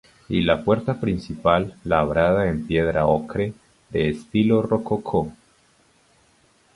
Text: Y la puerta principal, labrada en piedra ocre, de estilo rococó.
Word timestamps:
Y 0.29 0.41
la 0.41 0.63
puerta 0.63 0.99
principal, 0.99 1.77
labrada 1.83 2.49
en 2.49 2.65
piedra 2.65 3.05
ocre, 3.05 3.53
de 3.91 4.09
estilo 4.09 4.63
rococó. 4.63 5.31